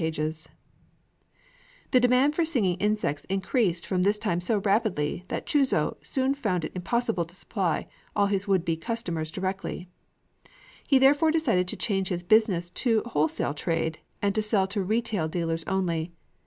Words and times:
CAGE 0.01 0.15
FOR 0.15 0.31
SMALL 0.31 0.31
MUSICAL 0.31 0.67
INSECTS, 0.69 1.23
OR 1.29 1.29
FIRE 1.29 1.37
FLIES] 1.37 1.89
The 1.91 1.99
demand 1.99 2.35
for 2.35 2.43
singing 2.45 2.77
insects 2.77 3.25
increased 3.25 3.85
from 3.85 4.01
this 4.01 4.17
time 4.17 4.41
so 4.41 4.57
rapidly, 4.57 5.25
that 5.27 5.45
Chūzō 5.45 5.97
soon 6.03 6.33
found 6.33 6.65
it 6.65 6.71
impossible 6.73 7.25
to 7.25 7.35
supply 7.35 7.85
all 8.15 8.25
his 8.25 8.47
would 8.47 8.65
be 8.65 8.77
customers 8.77 9.29
directly. 9.29 9.89
He 10.87 10.97
therefore 10.97 11.29
decided 11.29 11.67
to 11.67 11.77
change 11.77 12.09
his 12.09 12.23
business 12.23 12.71
to 12.71 13.03
wholesale 13.05 13.53
trade, 13.53 13.99
and 14.23 14.33
to 14.33 14.41
sell 14.41 14.65
to 14.69 14.81
retail 14.81 15.27
dealers 15.27 15.63
only. 15.65 16.11